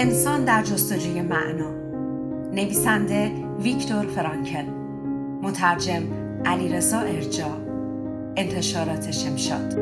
انسان 0.00 0.44
در 0.44 0.62
جستجوی 0.62 1.22
معنا. 1.22 1.70
نویسنده 2.52 3.32
ویکتور 3.62 4.06
فرانکل. 4.06 4.64
مترجم 5.42 6.02
علیرضا 6.46 6.98
ارجا. 6.98 7.56
انتشارات 8.36 9.10
شمشاد. 9.10 9.74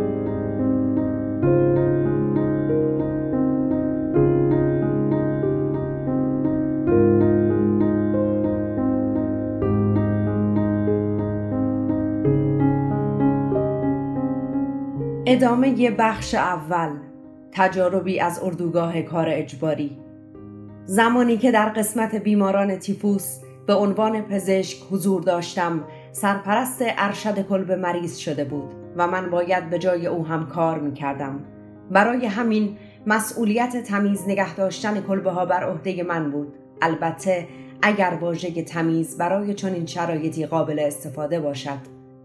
ادامه 15.27 15.91
بخش 15.91 16.35
اول. 16.35 16.91
تجاربی 17.53 18.21
از 18.21 18.41
اردوگاه 18.43 19.03
کار 19.03 19.27
اجباری. 19.29 20.06
زمانی 20.89 21.37
که 21.37 21.51
در 21.51 21.69
قسمت 21.69 22.15
بیماران 22.15 22.77
تیفوس 22.77 23.39
به 23.67 23.75
عنوان 23.75 24.23
پزشک 24.23 24.79
حضور 24.91 25.23
داشتم 25.23 25.84
سرپرست 26.12 26.78
ارشد 26.83 27.48
کلب 27.48 27.73
مریض 27.73 28.17
شده 28.17 28.45
بود 28.45 28.75
و 28.97 29.06
من 29.06 29.31
باید 29.31 29.70
به 29.70 29.78
جای 29.78 30.06
او 30.06 30.27
هم 30.27 30.47
کار 30.47 30.78
می 30.78 30.93
کردم. 30.93 31.41
برای 31.91 32.27
همین 32.27 32.77
مسئولیت 33.06 33.77
تمیز 33.77 34.28
نگه 34.28 34.55
داشتن 34.55 35.01
کلبه 35.01 35.31
ها 35.31 35.47
بر 35.47 35.65
عهده 35.65 36.03
من 36.03 36.31
بود. 36.31 36.55
البته 36.83 37.48
اگر 37.83 38.19
واژه 38.21 38.62
تمیز 38.62 39.19
برای 39.19 39.55
چنین 39.55 39.87
شرایطی 39.87 40.47
قابل 40.47 40.78
استفاده 40.78 41.41
باشد. 41.41 41.78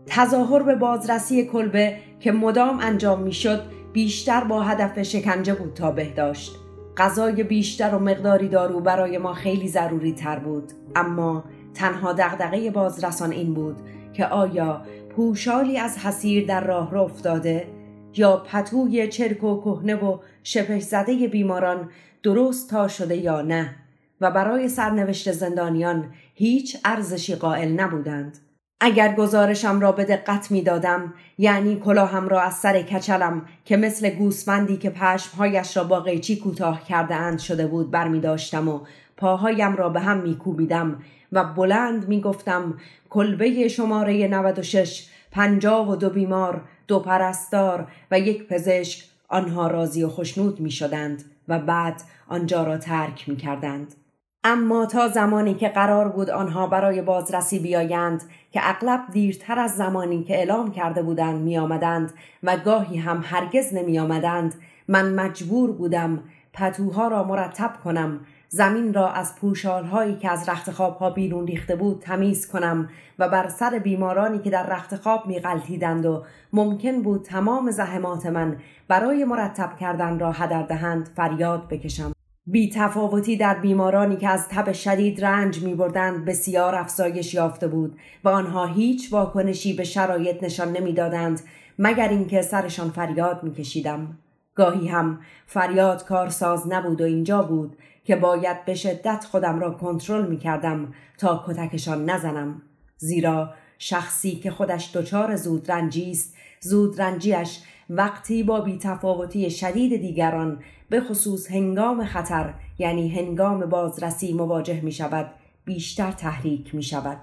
تظاهر 0.06 0.64
به 0.64 0.76
بازرسی 0.76 1.46
کلبه 1.46 1.98
که 2.20 2.32
مدام 2.32 2.80
انجام 2.80 3.22
می‌شد 3.22 3.62
بیشتر 3.94 4.44
با 4.44 4.62
هدف 4.62 5.02
شکنجه 5.02 5.54
بود 5.54 5.74
تا 5.74 5.92
بهداشت. 5.92 6.61
غذای 6.98 7.44
بیشتر 7.44 7.96
و 7.96 8.00
مقداری 8.00 8.48
دارو 8.48 8.80
برای 8.80 9.18
ما 9.18 9.34
خیلی 9.34 9.68
ضروری 9.68 10.14
تر 10.14 10.40
بود. 10.40 10.72
اما 10.96 11.44
تنها 11.74 12.14
دغدغه 12.14 12.72
بازرسان 12.72 13.32
این 13.32 13.54
بود 13.54 13.76
که 14.14 14.26
آیا 14.26 14.82
پوشالی 15.16 15.78
از 15.78 15.98
حسیر 15.98 16.48
در 16.48 16.64
راه 16.64 16.92
را 16.92 17.02
افتاده 17.02 17.68
یا 18.16 18.38
پتوی 18.38 19.08
چرک 19.08 19.44
و 19.44 19.62
کهنه 19.62 19.96
و 19.96 20.18
شپش 20.44 20.82
زده 20.82 21.28
بیماران 21.28 21.90
درست 22.24 22.70
تا 22.70 22.88
شده 22.88 23.16
یا 23.16 23.42
نه 23.42 23.76
و 24.22 24.32
برای 24.32 24.68
سرنوشت 24.68 25.32
زندانیان 25.32 26.14
هیچ 26.34 26.78
ارزشی 26.86 27.36
قائل 27.36 27.72
نبودند. 27.72 28.38
اگر 28.84 29.16
گزارشم 29.16 29.80
را 29.80 29.92
به 29.92 30.06
دقت 30.06 30.52
می 30.52 30.62
دادم 30.62 31.14
یعنی 31.38 31.76
کلاهم 31.76 32.28
را 32.28 32.42
از 32.42 32.54
سر 32.54 32.82
کچلم 32.82 33.46
که 33.66 33.78
مثل 33.78 34.10
گوسفندی 34.10 34.78
که 34.78 34.90
پشمهایش 34.90 35.78
را 35.78 35.84
با 35.84 36.00
قیچی 36.00 36.36
کوتاه 36.36 36.84
کرده 36.84 37.16
اند 37.16 37.40
شده 37.40 37.68
بود 37.68 37.92
بر 37.92 38.08
می 38.08 38.20
داشتم 38.20 38.68
و 38.68 38.80
پاهایم 39.18 39.76
را 39.76 39.90
به 39.90 40.00
هم 40.00 40.18
می 40.18 40.36
کوبیدم 40.36 41.02
و 41.32 41.44
بلند 41.44 42.08
می 42.08 42.22
گفتم 42.22 42.78
کلبه 43.10 43.68
شماره 43.68 44.28
96 44.28 45.08
پنجاه 45.32 45.92
و 45.92 45.96
دو 45.96 46.10
بیمار 46.10 46.62
دو 46.88 47.00
پرستار 47.00 47.88
و 48.12 48.20
یک 48.20 48.48
پزشک 48.48 49.04
آنها 49.28 49.68
راضی 49.68 50.04
و 50.04 50.10
خشنود 50.10 50.60
می 50.60 50.72
شدند 50.72 51.24
و 51.48 51.60
بعد 51.60 52.02
آنجا 52.28 52.64
را 52.64 52.78
ترک 52.78 53.30
می 53.30 53.36
کردند. 53.36 53.96
اما 54.44 54.86
تا 54.86 55.08
زمانی 55.08 55.54
که 55.54 55.70
قرار 55.70 56.08
بود 56.08 56.30
آنها 56.30 56.68
برای 56.68 57.02
بازرسی 57.02 57.60
بیایند 57.60 58.24
که 58.52 58.60
اغلب 58.64 59.02
دیرتر 59.12 59.60
از 59.60 59.76
زمانی 59.76 60.24
که 60.24 60.36
اعلام 60.36 60.72
کرده 60.72 61.02
بودند 61.02 61.42
می 61.42 61.58
آمدند 61.58 62.14
و 62.44 62.58
گاهی 62.58 62.98
هم 62.98 63.24
هرگز 63.26 63.74
نمی 63.74 64.00
آمدند 64.00 64.56
من 64.88 65.14
مجبور 65.14 65.72
بودم 65.72 66.24
پتوها 66.54 67.08
را 67.08 67.24
مرتب 67.24 67.74
کنم 67.84 68.20
زمین 68.50 68.94
را 68.94 69.12
از 69.12 69.36
پوشالهایی 69.36 70.16
که 70.16 70.32
از 70.32 70.50
رختخواب 70.50 70.98
ها 70.98 71.10
بیرون 71.10 71.48
ریخته 71.48 71.76
بود 71.76 72.00
تمیز 72.00 72.48
کنم 72.48 72.90
و 73.20 73.30
بر 73.30 73.48
سر 73.48 73.80
بیمارانی 73.80 74.40
که 74.40 74.50
در 74.50 74.68
رختخواب 74.68 75.28
می 75.28 75.40
غلطیدند 75.40 76.06
و 76.06 76.24
ممکن 76.54 77.02
بود 77.02 77.24
تمام 77.24 77.72
زحمات 77.72 78.26
من 78.26 78.58
برای 78.88 79.26
مرتب 79.26 79.78
کردن 79.80 80.20
را 80.20 80.32
هدر 80.32 80.64
دهند 80.64 81.10
فریاد 81.16 81.68
بکشم. 81.70 82.12
بی 82.52 82.70
تفاوتی 82.70 83.38
در 83.38 83.60
بیمارانی 83.60 84.18
که 84.18 84.30
از 84.30 84.48
تب 84.48 84.72
شدید 84.72 85.26
رنج 85.26 85.64
می 85.64 85.76
بردند 85.76 86.26
بسیار 86.26 86.76
افزایش 86.76 87.34
یافته 87.34 87.68
بود 87.68 88.00
و 88.24 88.30
آنها 88.30 88.66
هیچ 88.66 89.14
واکنشی 89.14 89.74
به 89.74 89.84
شرایط 89.84 90.44
نشان 90.44 90.72
نمی‌دادند 90.72 91.42
مگر 91.80 92.10
اینکه 92.10 92.42
سرشان 92.42 92.90
فریاد 92.90 93.44
می 93.44 93.54
کشیدم. 93.54 94.18
گاهی 94.56 94.88
هم 94.88 95.20
فریاد 95.48 96.06
کارساز 96.06 96.68
نبود 96.68 97.02
و 97.02 97.04
اینجا 97.04 97.42
بود 97.44 97.78
که 98.04 98.16
باید 98.16 98.66
به 98.66 98.76
شدت 98.76 99.26
خودم 99.32 99.60
را 99.60 99.72
کنترل 99.72 100.28
می 100.28 100.38
کردم 100.38 100.94
تا 101.18 101.46
کتکشان 101.48 102.10
نزنم 102.10 102.62
زیرا 102.98 103.54
شخصی 103.78 104.36
که 104.36 104.52
خودش 104.52 104.96
دچار 104.96 105.36
زود 105.36 105.72
رنجی 105.72 106.12
است 106.12 106.36
زود 106.60 107.02
رنجیش 107.02 107.60
وقتی 107.94 108.44
با 108.44 108.62
بیتفاوتی 108.62 109.50
شدید 109.50 110.02
دیگران 110.02 110.60
به 110.90 111.02
خصوص 111.02 111.52
هنگام 111.52 112.06
خطر 112.06 112.54
یعنی 112.80 113.10
هنگام 113.10 113.60
بازرسی 113.60 114.34
مواجه 114.34 114.82
می 114.82 114.92
شود 114.92 115.32
بیشتر 115.66 116.12
تحریک 116.12 116.76
می 116.76 116.84
شود. 116.84 117.18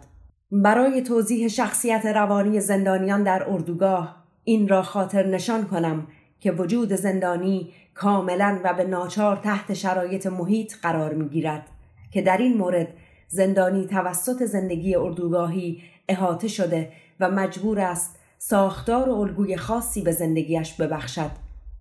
برای 0.53 1.03
توضیح 1.03 1.49
شخصیت 1.49 2.07
روانی 2.07 2.61
زندانیان 2.61 3.23
در 3.23 3.51
اردوگاه 3.51 4.25
این 4.45 4.69
را 4.69 4.83
خاطر 4.83 5.27
نشان 5.27 5.65
کنم 5.65 6.07
که 6.41 6.53
وجود 6.53 6.93
زندانی 6.93 7.73
کاملا 7.95 8.61
و 8.65 8.75
به 8.75 8.85
ناچار 8.85 9.37
تحت 9.37 9.75
شرایط 9.75 10.27
محیط 10.27 10.75
قرار 10.83 11.15
می 11.15 11.29
گیرد 11.29 11.67
که 12.11 12.23
در 12.23 12.37
این 12.37 12.57
مورد 12.57 12.89
زندانی 13.29 13.87
توسط 13.87 14.45
زندگی 14.45 14.97
اردوگاهی 14.97 15.83
احاطه 16.09 16.49
شده 16.49 16.93
و 17.21 17.31
مجبور 17.31 17.81
است 17.81 18.18
ساختار 18.39 19.09
و 19.09 19.13
الگوی 19.13 19.57
خاصی 19.57 20.03
به 20.03 20.13
زندگیش 20.13 20.75
ببخشد 20.75 21.31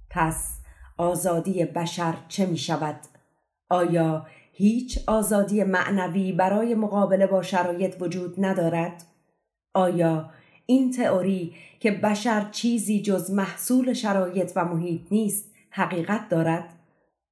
پس 0.09 0.59
آزادی 0.97 1.65
بشر 1.65 2.13
چه 2.27 2.45
می 2.45 2.57
شود؟ 2.57 2.99
آیا 3.69 4.25
هیچ 4.51 4.99
آزادی 5.07 5.63
معنوی 5.63 6.31
برای 6.31 6.75
مقابله 6.75 7.27
با 7.27 7.41
شرایط 7.41 8.01
وجود 8.01 8.45
ندارد؟ 8.45 9.03
آیا 9.73 10.29
این 10.65 10.91
تئوری 10.91 11.55
که 11.79 11.91
بشر 11.91 12.49
چیزی 12.51 13.01
جز 13.01 13.31
محصول 13.31 13.93
شرایط 13.93 14.51
و 14.55 14.65
محیط 14.65 15.01
نیست 15.11 15.51
حقیقت 15.69 16.29
دارد؟ 16.29 16.73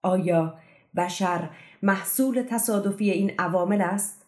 آیا 0.04 0.57
بشر 0.95 1.50
محصول 1.83 2.42
تصادفی 2.50 3.10
این 3.10 3.31
عوامل 3.39 3.81
است؟ 3.81 4.25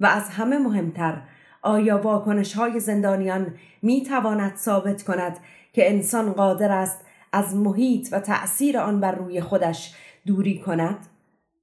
و 0.00 0.06
از 0.06 0.28
همه 0.28 0.58
مهمتر 0.58 1.22
آیا 1.66 1.98
واکنش 1.98 2.54
های 2.54 2.80
زندانیان 2.80 3.54
می 3.82 4.02
تواند 4.02 4.56
ثابت 4.56 5.02
کند 5.02 5.38
که 5.72 5.90
انسان 5.90 6.32
قادر 6.32 6.72
است 6.72 7.04
از 7.32 7.56
محیط 7.56 8.08
و 8.12 8.20
تأثیر 8.20 8.78
آن 8.78 9.00
بر 9.00 9.14
روی 9.14 9.40
خودش 9.40 9.94
دوری 10.26 10.58
کند؟ 10.58 11.06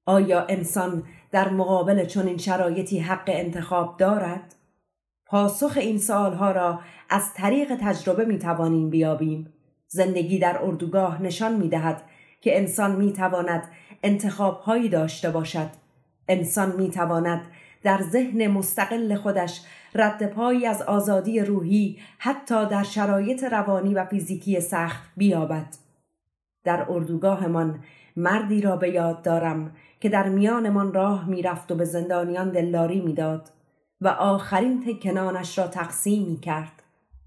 آیا 0.06 0.46
انسان 0.50 1.04
در 1.32 1.50
مقابل 1.50 2.06
چنین 2.06 2.38
شرایطی 2.38 3.00
حق 3.00 3.24
انتخاب 3.28 3.98
دارد؟ 3.98 4.56
پاسخ 5.26 5.78
این 5.78 5.98
سوالها 5.98 6.52
را 6.52 6.80
از 7.10 7.34
طریق 7.34 7.78
تجربه 7.82 8.26
می 8.26 8.40
توانیم 8.40 8.90
بیابیم. 8.90 9.54
زندگی 9.88 10.40
در 10.40 10.58
اردوگاه 10.64 11.22
نشان 11.22 11.56
می 11.56 11.70
دهد 11.70 12.02
که 12.42 12.58
انسان 12.58 12.96
می 12.96 13.14
تواند 13.14 13.68
انتخاب 14.04 14.88
داشته 14.92 15.30
باشد. 15.30 15.70
انسان 16.28 16.76
می 16.76 16.90
تواند 16.90 17.42
در 17.84 18.02
ذهن 18.02 18.48
مستقل 18.48 19.16
خودش 19.16 19.62
رد 19.96 20.30
پایی 20.30 20.66
از 20.66 20.82
آزادی 20.82 21.40
روحی 21.40 22.00
حتی 22.18 22.66
در 22.66 22.84
شرایط 22.84 23.44
روانی 23.44 23.94
و 23.94 24.06
فیزیکی 24.06 24.60
سخت 24.60 25.04
بیابد 25.18 25.76
در 26.64 26.86
اردوگاهمان 26.90 27.84
مردی 28.16 28.62
را 28.62 28.76
به 28.76 28.90
یاد 28.90 29.22
دارم 29.22 29.76
که 30.00 30.10
در 30.10 30.30
میانمان 30.30 30.94
راه 30.94 31.30
می‌رفت 31.30 31.72
و 31.72 31.76
به 31.76 31.86
زندانیان 31.86 32.50
دلداری 32.50 33.02
می‌داد 33.02 33.50
و 34.02 34.08
آخرین 34.08 34.84
تکنانش 34.88 35.58
را 35.58 35.68
تقسیم 35.68 36.28
می 36.28 36.40
کرد. 36.40 36.84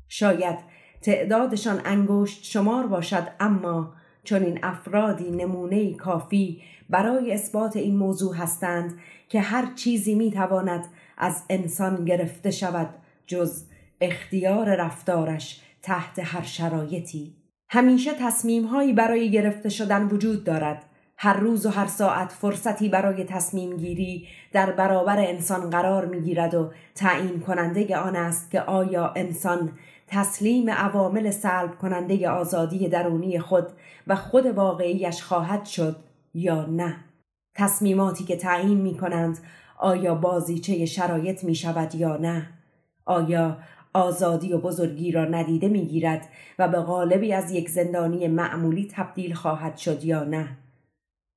شاید 0.09 0.59
تعدادشان 1.02 1.81
انگشت 1.85 2.44
شمار 2.44 2.87
باشد 2.87 3.29
اما 3.41 3.93
چون 4.26 4.43
این 4.43 4.58
افرادی 4.62 5.31
نمونه 5.31 5.94
کافی 5.94 6.62
برای 6.90 7.32
اثبات 7.32 7.76
این 7.76 7.96
موضوع 7.96 8.37
هستند 8.37 8.99
که 9.28 9.40
هر 9.40 9.75
چیزی 9.75 10.14
می 10.14 10.31
تواند 10.31 10.84
از 11.19 11.43
انسان 11.50 12.05
گرفته 12.05 12.50
شود 12.50 12.88
جز 13.26 13.64
اختیار 14.00 14.75
رفتارش 14.75 15.61
تحت 15.82 16.19
هر 16.19 16.43
شرایطی. 16.43 17.37
همیشه 17.69 18.11
تصمیم 18.20 18.64
هایی 18.64 18.93
برای 18.93 19.31
گرفته 19.31 19.69
شدن 19.69 20.08
وجود 20.08 20.44
دارد. 20.44 20.84
هر 21.19 21.37
روز 21.37 21.67
و 21.67 21.70
هر 21.70 21.87
ساعت 21.87 22.32
فرصتی 22.32 22.88
برای 22.88 23.25
تصمیم 23.25 23.76
گیری 23.76 24.26
در 24.52 24.70
برابر 24.70 25.19
انسان 25.19 25.70
قرار 25.70 26.05
می 26.05 26.20
گیرد 26.20 26.55
و 26.55 26.73
تعیین 26.94 27.40
کننده 27.40 27.96
آن 27.96 28.17
است 28.17 28.50
که 28.50 28.61
آیا 28.61 29.12
انسان 29.17 29.73
تسلیم 30.06 30.70
عوامل 30.70 31.31
سلب 31.31 31.79
کننده 31.79 32.29
آزادی 32.29 32.88
درونی 32.88 33.38
خود 33.38 33.67
و 34.06 34.17
خود 34.17 34.47
واقعیش 34.47 35.23
خواهد 35.23 35.64
شد 35.64 35.97
یا 36.35 36.67
نه. 36.67 36.97
تصمیماتی 37.55 38.25
که 38.25 38.37
تعیین 38.37 38.81
می 38.81 38.97
کنند 38.97 39.38
آیا 39.79 40.14
بازیچه 40.14 40.87
شرایط 40.87 41.44
می 41.44 41.55
شود 41.55 41.94
یا 41.94 42.17
نه؟ 42.17 42.49
آیا 43.05 43.58
آزادی 43.94 44.53
و 44.53 44.58
بزرگی 44.58 45.12
را 45.12 45.25
ندیده 45.25 45.69
می 45.69 45.87
گیرد 45.87 46.29
و 46.59 46.69
به 46.69 46.81
غالبی 46.81 47.32
از 47.32 47.50
یک 47.50 47.70
زندانی 47.70 48.29
معمولی 48.29 48.88
تبدیل 48.93 49.35
خواهد 49.35 49.76
شد 49.76 50.05
یا 50.05 50.25
نه؟ 50.25 50.49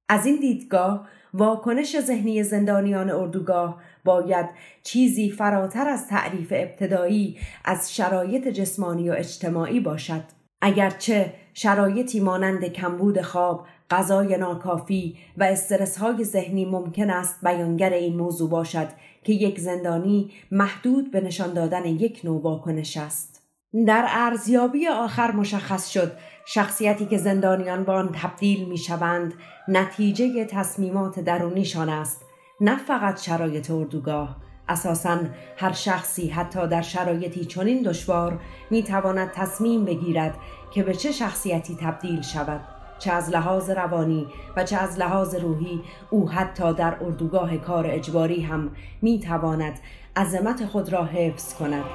از 0.10 0.25
این 0.25 0.39
دیدگاه 0.39 1.07
واکنش 1.33 1.99
ذهنی 1.99 2.43
زندانیان 2.43 3.09
اردوگاه 3.09 3.81
باید 4.05 4.45
چیزی 4.83 5.31
فراتر 5.31 5.87
از 5.87 6.07
تعریف 6.07 6.53
ابتدایی 6.55 7.37
از 7.65 7.95
شرایط 7.95 8.47
جسمانی 8.47 9.09
و 9.09 9.13
اجتماعی 9.13 9.79
باشد. 9.79 10.23
اگرچه 10.61 11.33
شرایطی 11.53 12.19
مانند 12.19 12.65
کمبود 12.65 13.21
خواب 13.21 13.67
غذای 13.89 14.37
ناکافی 14.37 15.17
و 15.37 15.43
استرس 15.43 15.97
های 15.97 16.23
ذهنی 16.23 16.65
ممکن 16.65 17.09
است 17.09 17.35
بیانگر 17.43 17.93
این 17.93 18.15
موضوع 18.15 18.49
باشد 18.49 18.87
که 19.23 19.33
یک 19.33 19.59
زندانی 19.59 20.31
محدود 20.51 21.11
به 21.11 21.21
نشان 21.21 21.53
دادن 21.53 21.85
یک 21.85 22.21
نوع 22.23 22.41
واکنش 22.41 22.97
است. 22.97 23.28
در 23.74 24.06
ارزیابی 24.10 24.88
آخر 24.88 25.31
مشخص 25.31 25.89
شد. 25.89 26.12
شخصیتی 26.45 27.06
که 27.06 27.18
زندانیان 27.18 27.83
با 27.83 27.94
آن 27.94 28.12
تبدیل 28.13 28.69
می 28.69 28.77
شوند 28.77 29.33
نتیجه 29.68 30.45
تصمیمات 30.45 31.19
درونیشان 31.19 31.89
است. 31.89 32.25
نه 32.62 32.77
فقط 32.77 33.21
شرایط 33.21 33.71
اردوگاه. 33.71 34.36
اساسا 34.69 35.19
هر 35.57 35.71
شخصی 35.71 36.27
حتی 36.27 36.68
در 36.68 36.81
شرایطی 36.81 37.45
چنین 37.45 37.83
دشوار 37.83 38.39
می 38.69 38.83
تواند 38.83 39.31
تصمیم 39.31 39.86
بگیرد 39.86 40.38
که 40.72 40.83
به 40.83 40.94
چه 40.94 41.12
شخصیتی 41.12 41.77
تبدیل 41.81 42.22
شود. 42.22 42.62
چه 43.00 43.12
از 43.12 43.30
لحاظ 43.30 43.69
روانی 43.69 44.27
و 44.56 44.63
چه 44.63 44.77
از 44.77 45.00
لحاظ 45.00 45.36
روحی 45.36 45.81
او 46.10 46.30
حتی 46.30 46.74
در 46.74 47.04
اردوگاه 47.04 47.57
کار 47.57 47.88
اجباری 47.88 48.42
هم 48.42 48.72
می 49.01 49.19
تواند 49.19 49.80
عظمت 50.15 50.65
خود 50.65 50.94
را 50.94 51.06
حفظ 51.06 51.54
کند. 51.54 51.86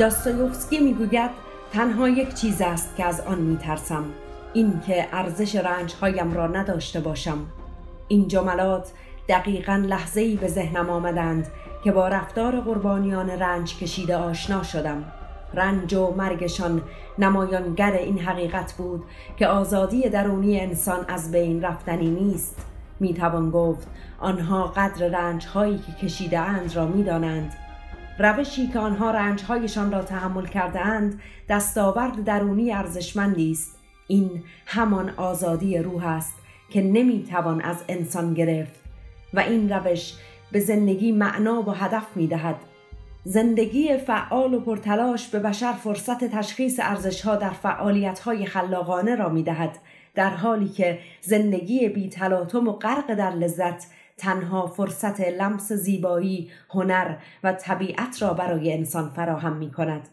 داستایوفسکی 0.00 0.78
می‌گوید 0.78 1.30
تنها 1.72 2.08
یک 2.08 2.34
چیز 2.34 2.62
است 2.62 2.96
که 2.96 3.04
از 3.04 3.20
آن 3.20 3.38
میترسم 3.38 4.04
اینکه 4.52 5.06
ارزش 5.12 5.56
رنجهایم 5.56 6.32
را 6.32 6.46
نداشته 6.46 7.00
باشم. 7.00 7.38
این 8.08 8.28
جملات 8.28 8.92
دقیقا 9.28 9.72
لحظه 9.72 10.20
ای 10.20 10.36
به 10.36 10.48
ذهنم 10.48 10.90
آمدند 10.90 11.48
که 11.84 11.92
با 11.92 12.08
رفتار 12.08 12.60
قربانیان 12.60 13.30
رنج 13.30 13.78
کشیده 13.78 14.16
آشنا 14.16 14.62
شدم. 14.62 15.04
رنج 15.54 15.94
و 15.94 16.14
مرگشان 16.16 16.82
نمایانگر 17.18 17.92
این 17.92 18.18
حقیقت 18.18 18.72
بود 18.72 19.04
که 19.36 19.46
آزادی 19.46 20.08
درونی 20.08 20.60
انسان 20.60 21.04
از 21.08 21.32
بین 21.32 21.62
رفتنی 21.62 22.10
نیست. 22.10 22.56
می‌توان 23.00 23.50
گفت 23.50 23.88
آنها 24.18 24.66
قدر 24.66 25.08
رنج 25.08 25.46
هایی 25.46 25.78
که 25.78 26.06
کشیده 26.06 26.38
اند 26.38 26.76
را 26.76 26.86
می‌دانند. 26.86 27.56
روشی 28.22 28.66
که 28.66 28.78
آنها 28.78 29.10
رنجهایشان 29.10 29.92
را 29.92 30.02
تحمل 30.02 30.46
کرده 30.46 30.80
اند 30.80 31.20
دستاورد 31.48 32.24
درونی 32.24 32.72
ارزشمندی 32.72 33.50
است 33.50 33.78
این 34.08 34.42
همان 34.66 35.10
آزادی 35.10 35.78
روح 35.78 36.06
است 36.06 36.34
که 36.70 36.82
نمی‌توان 36.82 37.60
از 37.60 37.76
انسان 37.88 38.34
گرفت 38.34 38.80
و 39.34 39.40
این 39.40 39.72
روش 39.72 40.14
به 40.52 40.60
زندگی 40.60 41.12
معنا 41.12 41.62
و 41.62 41.70
هدف 41.70 42.06
می‌دهد. 42.14 42.56
زندگی 43.24 43.96
فعال 43.96 44.54
و 44.54 44.60
پرتلاش 44.60 45.28
به 45.28 45.38
بشر 45.38 45.72
فرصت 45.72 46.24
تشخیص 46.24 46.80
ارزشها 46.82 47.36
در 47.36 47.50
فعالیتهای 47.50 48.46
خلاقانه 48.46 49.14
را 49.14 49.28
می‌دهد 49.28 49.78
در 50.14 50.30
حالی 50.30 50.68
که 50.68 50.98
زندگی 51.20 51.88
بی 51.88 52.08
تلاطم 52.08 52.68
و 52.68 52.72
غرق 52.72 53.14
در 53.14 53.30
لذت 53.30 53.86
تنها 54.20 54.66
فرصت 54.66 55.20
لمس 55.20 55.72
زیبایی، 55.72 56.50
هنر 56.70 57.16
و 57.44 57.52
طبیعت 57.52 58.22
را 58.22 58.34
برای 58.34 58.72
انسان 58.72 59.10
فراهم 59.10 59.56
می 59.56 59.70
کند. 59.70 60.08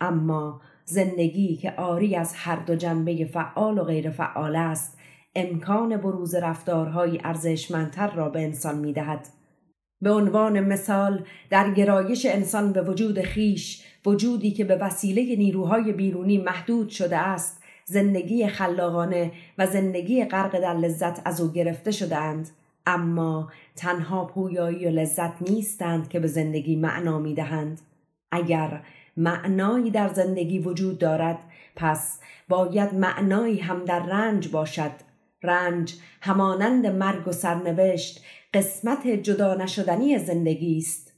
اما 0.00 0.60
زندگی 0.84 1.56
که 1.56 1.72
آری 1.76 2.16
از 2.16 2.34
هر 2.36 2.56
دو 2.56 2.76
جنبه 2.76 3.24
فعال 3.24 3.78
و 3.78 3.84
غیر 3.84 4.10
فعال 4.10 4.56
است 4.56 4.98
امکان 5.34 5.96
بروز 5.96 6.34
رفتارهای 6.34 7.20
ارزشمندتر 7.24 8.10
را 8.10 8.28
به 8.28 8.42
انسان 8.42 8.78
می 8.78 8.92
دهد. 8.92 9.28
به 10.00 10.10
عنوان 10.12 10.60
مثال 10.60 11.24
در 11.50 11.70
گرایش 11.70 12.26
انسان 12.26 12.72
به 12.72 12.82
وجود 12.82 13.20
خیش 13.20 13.84
وجودی 14.06 14.50
که 14.50 14.64
به 14.64 14.76
وسیله 14.76 15.36
نیروهای 15.36 15.92
بیرونی 15.92 16.38
محدود 16.38 16.88
شده 16.88 17.16
است 17.16 17.62
زندگی 17.84 18.46
خلاقانه 18.46 19.32
و 19.58 19.66
زندگی 19.66 20.24
غرق 20.24 20.60
در 20.60 20.74
لذت 20.74 21.26
از 21.26 21.40
او 21.40 21.52
گرفته 21.52 21.90
شدهاند 21.90 22.50
اما 22.86 23.50
تنها 23.76 24.24
پویایی 24.24 24.86
و 24.86 24.90
لذت 24.90 25.42
نیستند 25.42 26.08
که 26.08 26.20
به 26.20 26.26
زندگی 26.26 26.76
معنا 26.76 27.18
می 27.18 27.34
دهند. 27.34 27.80
اگر 28.30 28.82
معنایی 29.16 29.90
در 29.90 30.08
زندگی 30.08 30.58
وجود 30.58 30.98
دارد 30.98 31.38
پس 31.76 32.20
باید 32.48 32.94
معنایی 32.94 33.58
هم 33.58 33.84
در 33.84 34.06
رنج 34.06 34.48
باشد. 34.48 34.92
رنج 35.42 35.94
همانند 36.20 36.86
مرگ 36.86 37.28
و 37.28 37.32
سرنوشت 37.32 38.24
قسمت 38.54 39.06
جدا 39.06 39.54
نشدنی 39.54 40.18
زندگی 40.18 40.78
است. 40.78 41.12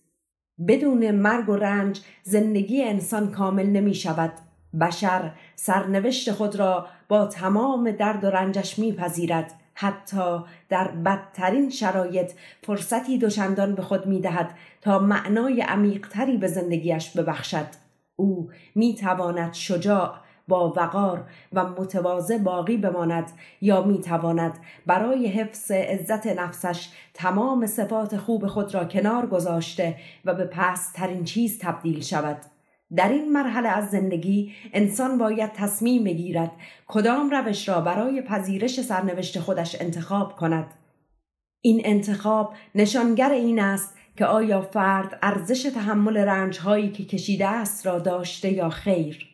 بدون 0.69 1.11
مرگ 1.11 1.49
و 1.49 1.57
رنج 1.57 2.01
زندگی 2.23 2.83
انسان 2.83 3.31
کامل 3.31 3.67
نمی 3.67 3.95
شود. 3.95 4.33
بشر 4.81 5.33
سرنوشت 5.55 6.33
خود 6.33 6.57
را 6.57 6.87
با 7.09 7.27
تمام 7.27 7.91
درد 7.91 8.25
و 8.25 8.31
رنجش 8.31 8.79
میپذیرد 8.79 9.61
حتی 9.75 10.39
در 10.69 10.89
بدترین 10.89 11.71
شرایط 11.71 12.33
فرصتی 12.63 13.19
دوچندان 13.19 13.75
به 13.75 13.83
خود 13.83 14.07
می‌دهد 14.07 14.51
تا 14.81 14.99
معنای 14.99 15.61
عمیقتری 15.61 16.37
به 16.37 16.47
زندگیش 16.47 17.11
ببخشد. 17.11 17.67
او 18.17 18.51
می‌تواند 18.75 19.53
شجاع 19.53 20.15
با 20.49 20.73
وقار 20.77 21.25
و 21.53 21.65
متواضع 21.65 22.39
باقی 22.39 22.77
بماند 22.77 23.31
یا 23.61 23.83
می‌تواند 23.83 24.59
برای 24.87 25.27
حفظ 25.27 25.71
عزت 25.71 26.27
نفسش 26.27 26.89
تمام 27.15 27.67
صفات 27.67 28.17
خوب 28.17 28.47
خود 28.47 28.75
را 28.75 28.85
کنار 28.85 29.27
گذاشته 29.27 29.97
و 30.25 30.35
به 30.35 30.45
پسترین 30.45 31.25
چیز 31.25 31.59
تبدیل 31.59 32.01
شود. 32.01 32.54
در 32.97 33.09
این 33.09 33.33
مرحله 33.33 33.69
از 33.69 33.91
زندگی 33.91 34.53
انسان 34.73 35.19
باید 35.19 35.53
تصمیم 35.53 36.05
بگیرد 36.05 36.51
کدام 36.87 37.31
روش 37.31 37.69
را 37.69 37.81
برای 37.81 38.23
پذیرش 38.23 38.81
سرنوشت 38.81 39.41
خودش 39.41 39.77
انتخاب 39.81 40.37
کند. 40.37 40.75
این 41.61 41.81
انتخاب 41.85 42.55
نشانگر 42.75 43.31
این 43.31 43.61
است 43.61 43.95
که 44.17 44.27
آیا 44.27 44.63
فرد 44.63 45.19
ارزش 45.23 45.63
تحمل 45.63 46.17
رنج 46.17 46.59
هایی 46.59 46.91
که 46.91 47.05
کشیده 47.05 47.49
است 47.49 47.87
را 47.87 47.99
داشته 47.99 48.53
یا 48.53 48.69
خیر. 48.69 49.29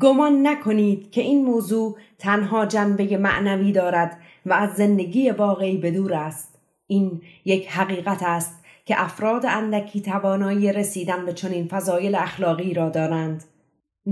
گمان 0.00 0.46
نکنید 0.46 1.10
که 1.10 1.20
این 1.20 1.44
موضوع 1.44 1.98
تنها 2.18 2.66
جنبه 2.66 3.16
معنوی 3.16 3.72
دارد 3.72 4.18
و 4.46 4.52
از 4.52 4.74
زندگی 4.74 5.30
واقعی 5.30 5.76
بدور 5.76 6.14
است. 6.14 6.58
این 6.86 7.20
یک 7.44 7.68
حقیقت 7.68 8.22
است 8.22 8.65
که 8.86 9.02
افراد 9.02 9.46
اندکی 9.46 10.00
توانایی 10.00 10.72
رسیدن 10.72 11.26
به 11.26 11.32
چنین 11.32 11.68
فضایل 11.68 12.14
اخلاقی 12.14 12.74
را 12.74 12.88
دارند. 12.88 13.44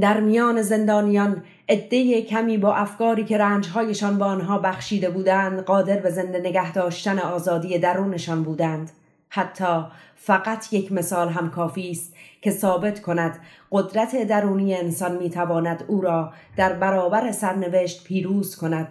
در 0.01 0.21
میان 0.21 0.63
زندانیان 0.63 1.43
عده 1.69 2.23
کمی 2.23 2.59
با 2.59 2.75
افکاری 2.75 3.25
که 3.25 3.39
رنجهایشان 3.39 4.19
به 4.19 4.25
آنها 4.25 4.59
بخشیده 4.59 5.11
بودند 5.11 5.61
قادر 5.61 5.97
به 5.97 6.11
زنده 6.11 6.39
نگه 6.39 6.73
داشتن 6.73 7.19
آزادی 7.19 7.79
درونشان 7.79 8.43
بودند. 8.43 8.91
حتی 9.29 9.85
فقط 10.17 10.73
یک 10.73 10.93
مثال 10.93 11.29
هم 11.29 11.51
کافی 11.51 11.91
است 11.91 12.15
که 12.43 12.51
ثابت 12.51 13.03
کند 13.03 13.39
قدرت 13.73 14.29
درونی 14.29 14.75
انسان 14.75 15.17
می‌تواند 15.17 15.85
او 15.89 16.01
را 16.01 16.33
در 16.57 16.73
برابر 16.73 17.33
سرنوشت 17.33 18.05
پیروز 18.05 18.57
کند. 18.57 18.89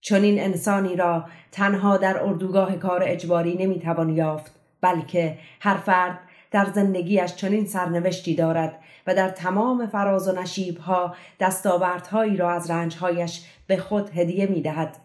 چون 0.00 0.22
این 0.22 0.40
انسانی 0.40 0.96
را 0.96 1.24
تنها 1.52 1.96
در 1.96 2.22
اردوگاه 2.22 2.76
کار 2.76 3.02
اجباری 3.04 3.56
نمی‌توان 3.56 4.08
یافت. 4.08 4.61
بلکه 4.82 5.38
هر 5.60 5.76
فرد 5.76 6.18
در 6.50 6.64
زندگیش 6.64 7.34
چنین 7.34 7.66
سرنوشتی 7.66 8.34
دارد 8.34 8.78
و 9.06 9.14
در 9.14 9.28
تمام 9.28 9.86
فراز 9.86 10.28
و 10.28 10.32
نشیبها 10.32 11.14
دستاوردهایی 11.40 12.36
را 12.36 12.50
از 12.50 12.70
رنجهایش 12.70 13.44
به 13.66 13.76
خود 13.76 14.10
هدیه 14.18 14.46
می 14.46 14.62
دهد. 14.62 14.96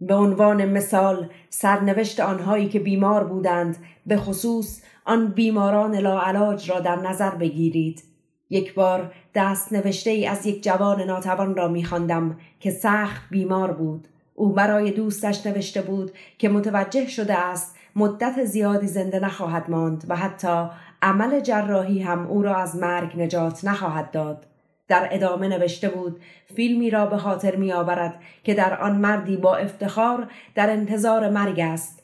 به 0.00 0.14
عنوان 0.14 0.64
مثال 0.64 1.30
سرنوشت 1.50 2.20
آنهایی 2.20 2.68
که 2.68 2.78
بیمار 2.78 3.24
بودند 3.24 3.76
به 4.06 4.16
خصوص 4.16 4.82
آن 5.04 5.28
بیماران 5.28 5.96
لاعلاج 5.96 6.70
را 6.70 6.80
در 6.80 6.96
نظر 6.96 7.30
بگیرید 7.30 8.02
یک 8.50 8.74
بار 8.74 9.12
دست 9.34 9.72
نوشته 9.72 10.10
ای 10.10 10.26
از 10.26 10.46
یک 10.46 10.62
جوان 10.62 11.02
ناتوان 11.02 11.56
را 11.56 11.68
میخواندم 11.68 12.38
که 12.60 12.70
سخت 12.70 13.22
بیمار 13.30 13.72
بود 13.72 14.08
او 14.34 14.52
برای 14.52 14.90
دوستش 14.90 15.46
نوشته 15.46 15.82
بود 15.82 16.10
که 16.38 16.48
متوجه 16.48 17.08
شده 17.08 17.38
است 17.38 17.76
مدت 17.96 18.44
زیادی 18.44 18.86
زنده 18.86 19.20
نخواهد 19.20 19.70
ماند 19.70 20.04
و 20.08 20.16
حتی 20.16 20.68
عمل 21.02 21.40
جراحی 21.40 22.02
هم 22.02 22.26
او 22.26 22.42
را 22.42 22.56
از 22.56 22.76
مرگ 22.76 23.20
نجات 23.20 23.64
نخواهد 23.64 24.10
داد. 24.10 24.46
در 24.88 25.08
ادامه 25.10 25.48
نوشته 25.48 25.88
بود 25.88 26.20
فیلمی 26.54 26.90
را 26.90 27.06
به 27.06 27.16
خاطر 27.16 27.56
می 27.56 27.72
آورد 27.72 28.20
که 28.44 28.54
در 28.54 28.80
آن 28.80 28.96
مردی 28.96 29.36
با 29.36 29.56
افتخار 29.56 30.30
در 30.54 30.70
انتظار 30.70 31.30
مرگ 31.30 31.60
است. 31.60 32.02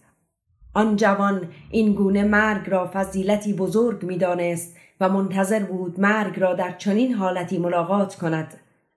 آن 0.75 0.97
جوان 0.97 1.49
این 1.71 1.93
گونه 1.93 2.25
مرگ 2.25 2.71
را 2.71 2.91
فضیلتی 2.95 3.53
بزرگ 3.53 4.03
می 4.03 4.19
دانست 4.19 4.77
و 5.01 5.09
منتظر 5.09 5.65
بود 5.65 6.01
مرگ 6.01 6.41
را 6.41 6.55
در 6.55 6.73
چنین 6.73 7.15
حالتی 7.15 7.59
ملاقات 7.59 8.15
کند. 8.15 8.55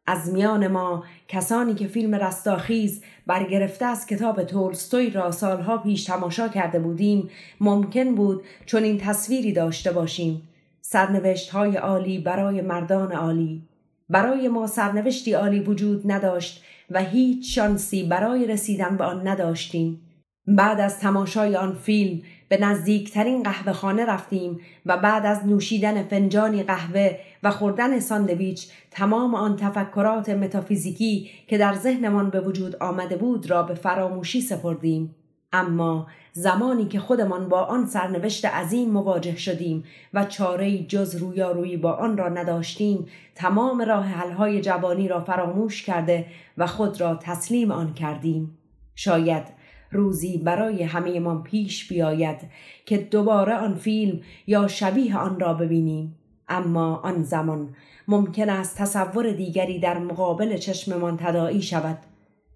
از 0.07 0.33
میان 0.33 0.67
ما 0.67 1.03
کسانی 1.27 1.73
که 1.73 1.87
فیلم 1.87 2.15
رستاخیز 2.15 3.03
برگرفته 3.27 3.85
از 3.85 4.05
کتاب 4.05 4.43
تولستوی 4.43 5.09
را 5.09 5.31
سالها 5.31 5.77
پیش 5.77 6.03
تماشا 6.03 6.47
کرده 6.47 6.79
بودیم 6.79 7.29
ممکن 7.59 8.15
بود 8.15 8.43
چون 8.65 8.83
این 8.83 8.97
تصویری 8.97 9.53
داشته 9.53 9.91
باشیم. 9.91 10.47
سرنوشت 10.81 11.49
های 11.49 11.75
عالی 11.75 12.19
برای 12.19 12.61
مردان 12.61 13.11
عالی. 13.11 13.61
برای 14.09 14.47
ما 14.47 14.67
سرنوشتی 14.67 15.33
عالی 15.33 15.59
وجود 15.59 16.11
نداشت 16.11 16.63
و 16.89 17.03
هیچ 17.03 17.55
شانسی 17.55 18.03
برای 18.03 18.47
رسیدن 18.47 18.97
به 18.97 19.03
آن 19.03 19.27
نداشتیم. 19.27 20.01
بعد 20.47 20.79
از 20.79 20.99
تماشای 20.99 21.55
آن 21.55 21.75
فیلم 21.75 22.21
به 22.51 22.57
نزدیکترین 22.57 23.43
قهوه 23.43 23.73
خانه 23.73 24.05
رفتیم 24.05 24.59
و 24.85 24.97
بعد 24.97 25.25
از 25.25 25.47
نوشیدن 25.47 26.03
فنجانی 26.03 26.63
قهوه 26.63 27.17
و 27.43 27.51
خوردن 27.51 27.99
ساندویچ 27.99 28.67
تمام 28.91 29.35
آن 29.35 29.55
تفکرات 29.55 30.29
متافیزیکی 30.29 31.29
که 31.47 31.57
در 31.57 31.73
ذهنمان 31.73 32.29
به 32.29 32.41
وجود 32.41 32.75
آمده 32.75 33.17
بود 33.17 33.49
را 33.49 33.63
به 33.63 33.73
فراموشی 33.73 34.41
سپردیم. 34.41 35.15
اما 35.53 36.07
زمانی 36.33 36.85
که 36.85 36.99
خودمان 36.99 37.49
با 37.49 37.61
آن 37.61 37.85
سرنوشت 37.85 38.45
عظیم 38.45 38.89
مواجه 38.89 39.37
شدیم 39.37 39.83
و 40.13 40.25
چاره 40.25 40.83
جز 40.83 41.15
رویارویی 41.15 41.77
با 41.77 41.91
آن 41.91 42.17
را 42.17 42.29
نداشتیم 42.29 43.05
تمام 43.35 43.81
راه 43.81 44.05
حلهای 44.05 44.61
جوانی 44.61 45.07
را 45.07 45.19
فراموش 45.19 45.83
کرده 45.83 46.25
و 46.57 46.67
خود 46.67 47.01
را 47.01 47.15
تسلیم 47.15 47.71
آن 47.71 47.93
کردیم. 47.93 48.57
شاید 48.95 49.60
روزی 49.91 50.37
برای 50.37 50.83
همه 50.83 51.19
ما 51.19 51.35
پیش 51.35 51.87
بیاید 51.87 52.37
که 52.85 52.97
دوباره 52.97 53.55
آن 53.55 53.75
فیلم 53.75 54.19
یا 54.47 54.67
شبیه 54.67 55.17
آن 55.17 55.39
را 55.39 55.53
ببینیم. 55.53 56.15
اما 56.49 56.95
آن 56.95 57.23
زمان 57.23 57.75
ممکن 58.07 58.49
است 58.49 58.77
تصور 58.77 59.31
دیگری 59.31 59.79
در 59.79 59.97
مقابل 59.97 60.57
چشممان 60.57 61.17
تداعی 61.17 61.61
شود. 61.61 61.97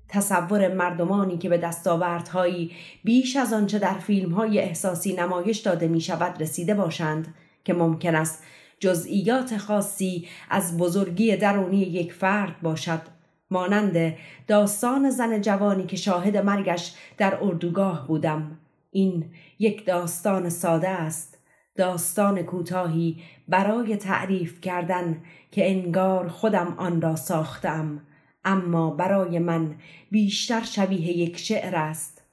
تصور 0.09 0.73
مردمانی 0.73 1.37
که 1.37 1.49
به 1.49 1.57
دستاوردهایی 1.57 2.71
بیش 3.03 3.35
از 3.35 3.53
آنچه 3.53 3.79
در 3.79 3.93
فیلمهای 3.93 4.59
احساسی 4.59 5.13
نمایش 5.13 5.57
داده 5.57 5.87
می 5.87 6.01
شود 6.01 6.41
رسیده 6.41 6.73
باشند 6.73 7.33
که 7.63 7.73
ممکن 7.73 8.15
است 8.15 8.43
جزئیات 8.79 9.57
خاصی 9.57 10.27
از 10.49 10.77
بزرگی 10.77 11.35
درونی 11.35 11.81
یک 11.81 12.13
فرد 12.13 12.61
باشد. 12.61 13.14
مانند 13.51 14.15
داستان 14.47 15.09
زن 15.09 15.41
جوانی 15.41 15.85
که 15.85 15.97
شاهد 15.97 16.37
مرگش 16.37 16.95
در 17.17 17.37
اردوگاه 17.41 18.07
بودم. 18.07 18.59
این 18.91 19.25
یک 19.59 19.85
داستان 19.85 20.49
ساده 20.49 20.89
است 20.89 21.37
داستان 21.75 22.43
کوتاهی 22.43 23.17
برای 23.47 23.97
تعریف 23.97 24.61
کردن 24.61 25.21
که 25.51 25.69
انگار 25.69 26.27
خودم 26.27 26.75
آن 26.77 27.01
را 27.01 27.15
ساختم. 27.15 28.01
اما 28.43 28.91
برای 28.91 29.39
من 29.39 29.75
بیشتر 30.11 30.63
شبیه 30.63 31.17
یک 31.17 31.37
شعر 31.37 31.75
است. 31.75 32.23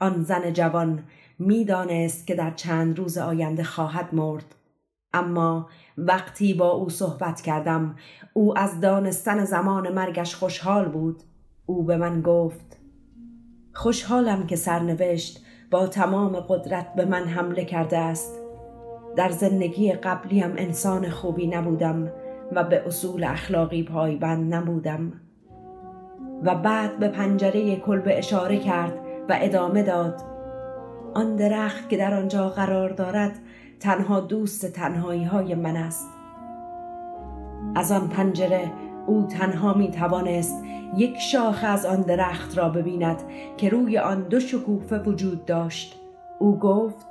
آن 0.00 0.22
زن 0.22 0.52
جوان 0.52 1.04
می‌دانست 1.38 2.26
که 2.26 2.34
در 2.34 2.50
چند 2.50 2.98
روز 2.98 3.18
آینده 3.18 3.64
خواهد 3.64 4.14
مرد. 4.14 4.54
اما 5.14 5.68
وقتی 5.98 6.54
با 6.54 6.70
او 6.70 6.90
صحبت 6.90 7.40
کردم 7.40 7.96
او 8.32 8.58
از 8.58 8.80
دانستن 8.80 9.44
زمان 9.44 9.92
مرگش 9.92 10.34
خوشحال 10.34 10.88
بود. 10.88 11.22
او 11.66 11.82
به 11.82 11.96
من 11.96 12.20
گفت 12.20 12.78
خوشحالم 13.74 14.46
که 14.46 14.56
سرنوشت 14.56 15.44
با 15.70 15.86
تمام 15.86 16.36
قدرت 16.36 16.94
به 16.94 17.04
من 17.04 17.24
حمله 17.24 17.64
کرده 17.64 17.98
است. 17.98 18.38
در 19.16 19.30
زندگی 19.30 19.92
قبلیم 19.92 20.54
انسان 20.56 21.10
خوبی 21.10 21.46
نبودم 21.46 22.12
و 22.52 22.64
به 22.64 22.86
اصول 22.86 23.24
اخلاقی 23.24 23.82
پایبند 23.82 24.54
نبودم. 24.54 25.12
و 26.42 26.54
بعد 26.54 26.98
به 26.98 27.08
پنجره 27.08 27.76
کلبه 27.76 28.18
اشاره 28.18 28.58
کرد 28.58 28.98
و 29.28 29.38
ادامه 29.40 29.82
داد 29.82 30.22
آن 31.14 31.36
درخت 31.36 31.88
که 31.88 31.96
در 31.96 32.14
آنجا 32.14 32.48
قرار 32.48 32.90
دارد 32.90 33.38
تنها 33.82 34.20
دوست 34.20 34.66
تنهایی 34.66 35.24
های 35.24 35.54
من 35.54 35.76
است. 35.76 36.08
از 37.74 37.92
آن 37.92 38.08
پنجره 38.08 38.70
او 39.06 39.26
تنها 39.26 39.74
می 39.74 39.90
توانست 39.90 40.64
یک 40.96 41.18
شاخه 41.18 41.66
از 41.66 41.86
آن 41.86 42.00
درخت 42.00 42.58
را 42.58 42.68
ببیند 42.68 43.22
که 43.56 43.68
روی 43.68 43.98
آن 43.98 44.22
دو 44.22 44.40
شکوفه 44.40 44.98
وجود 44.98 45.44
داشت. 45.44 46.00
او 46.38 46.58
گفت 46.58 47.06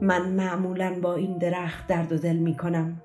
من 0.00 0.28
معمولا 0.28 0.92
با 1.02 1.14
این 1.14 1.38
درخت 1.38 1.86
درد 1.86 2.12
و 2.12 2.18
دل 2.18 2.36
می 2.36 2.56
کنم 2.56 3.02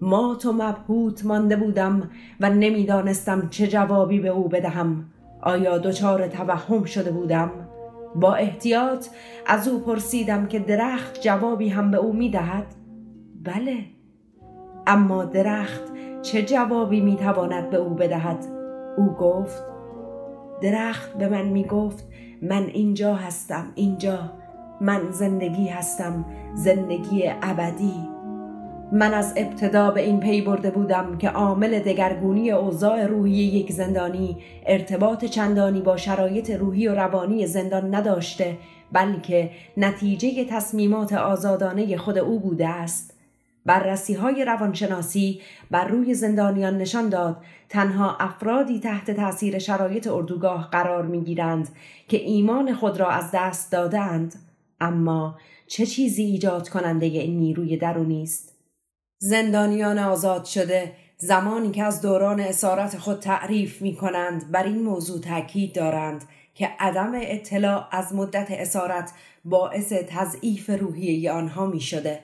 ما 0.00 0.34
تو 0.34 0.52
مبهوت 0.52 1.26
مانده 1.26 1.56
بودم 1.56 2.10
و 2.40 2.50
نمی‌دانستم 2.50 3.48
چه 3.48 3.66
جوابی 3.66 4.20
به 4.20 4.28
او 4.28 4.48
بدهم. 4.48 5.04
آیا 5.40 5.78
دچار 5.78 6.28
توهم 6.28 6.84
شده 6.84 7.10
بودم؟ 7.10 7.50
با 8.14 8.34
احتیاط 8.34 9.06
از 9.46 9.68
او 9.68 9.78
پرسیدم 9.78 10.46
که 10.46 10.58
درخت 10.58 11.20
جوابی 11.20 11.68
هم 11.68 11.90
به 11.90 11.96
او 11.96 12.12
می‌دهد؟ 12.12 12.66
بله. 13.42 13.76
اما 14.86 15.24
درخت 15.24 15.82
چه 16.22 16.42
جوابی 16.42 17.00
می‌تواند 17.00 17.70
به 17.70 17.76
او 17.76 17.94
بدهد؟ 17.94 18.44
او 18.96 19.06
گفت 19.06 19.62
درخت 20.62 21.18
به 21.18 21.28
من 21.28 21.48
می‌گفت 21.48 22.08
من 22.42 22.62
اینجا 22.62 23.14
هستم 23.14 23.72
اینجا. 23.74 24.18
من 24.80 25.10
زندگی 25.10 25.68
هستم 25.68 26.24
زندگی 26.54 27.30
ابدی. 27.42 27.94
من 28.94 29.14
از 29.14 29.32
ابتدا 29.36 29.90
به 29.90 30.00
این 30.00 30.20
پی 30.20 30.42
برده 30.42 30.70
بودم 30.70 31.18
که 31.18 31.28
عامل 31.28 31.78
دگرگونی 31.78 32.50
اوضاع 32.50 33.06
روحی 33.06 33.32
یک 33.32 33.72
زندانی 33.72 34.36
ارتباط 34.66 35.24
چندانی 35.24 35.80
با 35.80 35.96
شرایط 35.96 36.50
روحی 36.50 36.88
و 36.88 36.94
روانی 36.94 37.46
زندان 37.46 37.94
نداشته 37.94 38.58
بلکه 38.92 39.50
نتیجه 39.76 40.44
تصمیمات 40.44 41.12
آزادانه 41.12 41.96
خود 41.96 42.18
او 42.18 42.40
بوده 42.40 42.68
است. 42.68 43.14
بررسی 43.66 44.14
های 44.14 44.44
روانشناسی 44.44 45.40
بر 45.70 45.88
روی 45.88 46.14
زندانیان 46.14 46.78
نشان 46.78 47.08
داد 47.08 47.36
تنها 47.68 48.16
افرادی 48.20 48.80
تحت 48.80 49.10
تاثیر 49.10 49.58
شرایط 49.58 50.06
اردوگاه 50.06 50.68
قرار 50.72 51.06
می 51.06 51.20
گیرند 51.20 51.68
که 52.08 52.16
ایمان 52.16 52.74
خود 52.74 53.00
را 53.00 53.10
از 53.10 53.30
دست 53.34 53.72
دادند 53.72 54.34
اما 54.80 55.36
چه 55.66 55.86
چیزی 55.86 56.22
ایجاد 56.22 56.68
کننده 56.68 57.06
این 57.06 57.38
نیروی 57.38 57.76
درونی 57.76 58.22
است؟ 58.22 58.51
زندانیان 59.24 59.98
آزاد 59.98 60.44
شده 60.44 60.92
زمانی 61.18 61.70
که 61.70 61.84
از 61.84 62.00
دوران 62.00 62.40
اسارت 62.40 62.98
خود 62.98 63.20
تعریف 63.20 63.82
می 63.82 63.96
کنند 63.96 64.50
بر 64.50 64.64
این 64.64 64.82
موضوع 64.82 65.20
تاکید 65.20 65.74
دارند 65.74 66.24
که 66.54 66.70
عدم 66.78 67.12
اطلاع 67.14 67.88
از 67.90 68.14
مدت 68.14 68.46
اسارت 68.50 69.12
باعث 69.44 69.92
تضعیف 69.92 70.70
روحیه 70.70 71.32
آنها 71.32 71.66
می 71.66 71.80
شده. 71.80 72.20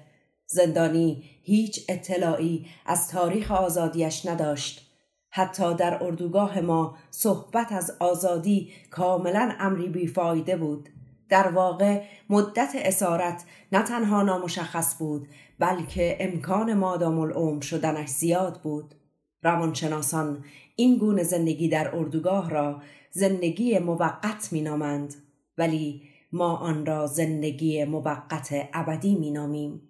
زندانی 0.47 1.23
هیچ 1.43 1.85
اطلاعی 1.89 2.67
از 2.87 3.09
تاریخ 3.09 3.51
آزادیش 3.51 4.27
نداشت. 4.27 4.91
حتی 5.31 5.75
در 5.75 6.05
اردوگاه 6.05 6.61
ما 6.61 6.97
صحبت 7.11 7.73
از 7.73 7.97
آزادی 7.99 8.73
کاملا 8.91 9.53
امری 9.61 9.89
بیفایده 9.89 10.57
بود. 10.57 10.89
در 11.29 11.49
واقع 11.49 12.03
مدت 12.31 12.73
اسارت 12.75 13.45
نه 13.73 13.83
تنها 13.83 14.23
نامشخص 14.23 14.99
بود 14.99 15.29
بلکه 15.59 16.17
امکان 16.21 16.75
مادام 16.75 17.19
العمر 17.19 17.61
شدنش 17.61 18.09
زیاد 18.09 18.61
بود. 18.63 18.95
روانشناسان 19.43 20.45
این 20.77 20.97
گونه 20.97 21.23
زندگی 21.23 21.69
در 21.69 21.97
اردوگاه 21.97 22.51
را 22.51 22.83
زندگی 23.11 23.79
موقت 23.79 24.49
مینامند 24.53 25.15
ولی 25.59 26.03
ما 26.33 26.57
آن 26.57 26.87
را 26.87 27.07
زندگی 27.07 27.85
موقت 27.85 28.69
ابدی 28.73 29.15
مینامیم 29.15 29.83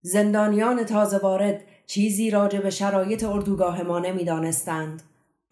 زندانیان 0.00 0.84
تازه 0.84 1.18
وارد 1.18 1.62
چیزی 1.86 2.30
راجع 2.30 2.60
به 2.60 2.70
شرایط 2.70 3.24
اردوگاه 3.24 3.82
ما 3.82 3.98
نمی‌دانستند 3.98 5.02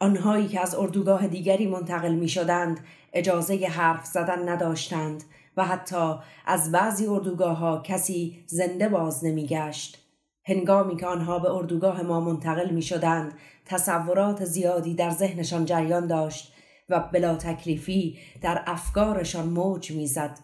آنهایی 0.00 0.48
که 0.48 0.60
از 0.60 0.74
اردوگاه 0.74 1.26
دیگری 1.26 1.66
منتقل 1.66 2.14
می 2.14 2.28
شدند 2.28 2.80
اجازه 3.14 3.66
حرف 3.66 4.04
زدن 4.04 4.48
نداشتند 4.48 5.24
و 5.56 5.64
حتی 5.64 6.14
از 6.46 6.72
بعضی 6.72 7.06
اردوگاه 7.06 7.56
ها 7.56 7.82
کسی 7.84 8.44
زنده 8.46 8.88
باز 8.88 9.24
نمی 9.24 9.46
گشت. 9.46 9.98
هنگامی 10.46 10.96
که 10.96 11.06
آنها 11.06 11.38
به 11.38 11.50
اردوگاه 11.50 12.02
ما 12.02 12.20
منتقل 12.20 12.70
می 12.70 12.82
شدند 12.82 13.32
تصورات 13.66 14.44
زیادی 14.44 14.94
در 14.94 15.10
ذهنشان 15.10 15.64
جریان 15.64 16.06
داشت 16.06 16.52
و 16.88 17.00
بلا 17.00 17.34
تکلیفی 17.34 18.18
در 18.42 18.62
افکارشان 18.66 19.48
موج 19.48 19.92
می‌زد 19.92 20.38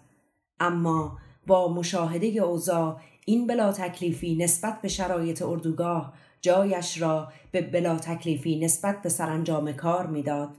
اما 0.61 1.19
با 1.47 1.75
مشاهده 1.75 2.27
اوضاع 2.27 3.01
این 3.27 3.47
بلا 3.47 3.73
تکلیفی 3.73 4.37
نسبت 4.37 4.81
به 4.83 4.89
شرایط 4.89 5.43
اردوگاه 5.43 6.13
جایش 6.41 7.03
را 7.03 7.33
به 7.53 7.63
بلا 7.63 7.97
تکلیفی 7.97 8.61
نسبت 8.61 9.03
به 9.03 9.09
سرانجام 9.09 9.73
کار 9.73 10.07
می‌داد 10.07 10.51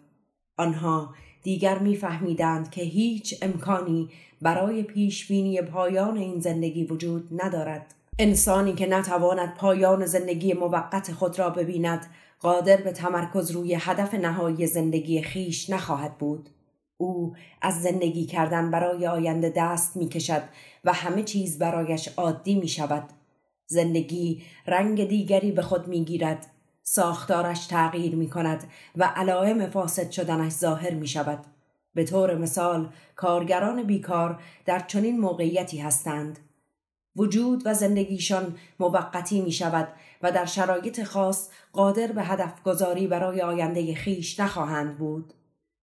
آنها 0.58 1.14
دیگر 1.44 1.80
میفهمیدند 1.80 2.72
که 2.72 2.82
هیچ 2.82 3.36
امکانی 3.42 4.10
برای 4.42 4.84
پیشبینی 4.84 5.62
پایان 5.62 6.18
این 6.18 6.40
زندگی 6.40 6.84
وجود 6.84 7.30
ندارد. 7.44 7.94
انسانی 8.20 8.74
که 8.74 8.86
نتواند 8.86 9.56
پایان 9.56 10.06
زندگی 10.06 10.54
موقت 10.54 11.12
خود 11.12 11.40
را 11.40 11.50
ببیند 11.50 12.06
قادر 12.40 12.78
به 12.78 12.92
تمرکز 12.92 13.52
روی 13.52 13.78
هدف 13.80 14.14
نهایی 14.14 14.68
زندگی 14.68 15.22
خیش 15.22 15.70
نخواهد 15.70 16.18
بود. 16.18 16.50
او 16.98 17.34
از 17.62 17.82
زندگی 17.82 18.26
کردن 18.26 18.72
برای 18.72 19.08
آینده 19.08 19.54
دست 19.56 19.98
می 19.98 20.10
کشد 20.10 20.42
و 20.86 20.94
همه 20.94 21.24
چیز 21.24 21.60
برایش 21.60 22.08
عادی 22.08 22.56
می 22.56 22.68
شود 22.68 23.04
زندگی 23.68 24.42
رنگ 24.68 25.08
دیگری 25.08 25.52
به 25.52 25.62
خود 25.62 25.88
می 25.88 26.06
گیرد 26.06 26.48
ساختارش 26.84 27.68
تغییر 27.68 28.16
می 28.16 28.30
کند 28.30 28.64
و 28.98 29.04
علائم 29.04 29.70
فاسد 29.70 30.12
شدنش 30.12 30.52
ظاهر 30.52 30.94
می 30.94 31.08
شود 31.08 31.46
به 31.94 32.04
طور 32.04 32.36
مثال 32.36 32.90
کارگران 33.16 33.84
بیکار 33.84 34.40
در 34.66 34.80
چنین 34.80 35.20
موقعیتی 35.20 35.78
هستند 35.78 36.40
وجود 37.16 37.62
و 37.66 37.74
زندگیشان 37.74 38.58
موقتی 38.80 39.42
می 39.42 39.52
شود 39.52 39.88
و 40.22 40.32
در 40.32 40.46
شرایط 40.46 41.04
خاص 41.04 41.50
قادر 41.74 42.12
به 42.12 42.24
هدف 42.24 42.64
گذاری 42.64 43.08
برای 43.08 43.42
آینده 43.42 43.96
خیش 43.96 44.40
نخواهند 44.40 44.98
بود. 44.98 45.34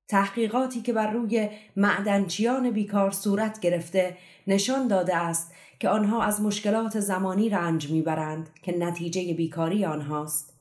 تحقیقاتی 0.09 0.81
که 0.81 0.93
بر 0.93 1.11
روی 1.11 1.49
معدنچیان 1.77 2.71
بیکار 2.71 3.11
صورت 3.11 3.61
گرفته 3.61 4.17
نشان 4.47 4.89
داده 4.89 5.17
است 5.17 5.53
که 5.81 5.89
آنها 5.89 6.23
از 6.23 6.43
مشکلات 6.43 7.01
زمانی 7.01 7.49
رنج 7.49 7.91
می‌برند 7.91 8.51
که 8.63 8.79
نتیجه 8.79 9.35
بیکاری 9.35 9.85
آنهاست. 9.85 10.58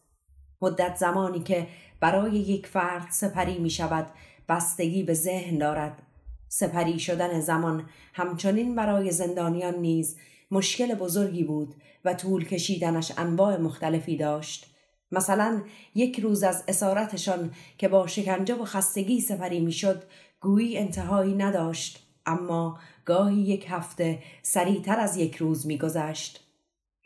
مدت 0.62 0.96
زمانی 0.96 1.39
که 1.39 1.67
برای 2.00 2.32
یک 2.32 2.67
فرد 2.67 3.08
سپری 3.12 3.58
می 3.58 3.70
شود 3.70 4.08
بستگی 4.50 5.04
به 5.04 5.13
ذهن 5.13 5.58
دارد. 5.58 6.02
سپری 6.50 7.00
شدن 7.00 7.39
زمان 7.39 7.89
همچنین 8.13 8.76
برای 8.76 9.12
زندانیان 9.12 9.76
نیز 9.76 10.17
مشکل 10.52 10.96
بزرگی 10.96 11.43
بود 11.43 11.76
و 12.06 12.13
طول 12.13 12.46
کشیدنش 12.46 13.12
انواع 13.17 13.58
مختلفی 13.58 14.17
داشت. 14.17 14.74
مثلا 15.12 15.62
یک 15.96 16.20
روز 16.20 16.43
از 16.43 16.63
اسارتشان 16.67 17.52
که 17.78 17.88
با 17.88 18.08
شکنجه 18.08 18.56
و 18.56 18.65
خستگی 18.65 19.22
سفری 19.22 19.60
می‌شد 19.60 20.04
گویی 20.41 20.78
انتهایی 20.78 21.34
نداشت. 21.34 22.08
اما 22.26 22.80
گاهی 23.06 23.38
یک 23.38 23.65
هفته 23.70 24.24
سریعتر 24.41 25.00
از 25.00 25.17
یک 25.17 25.36
روز 25.36 25.67
میگذشت. 25.67 26.47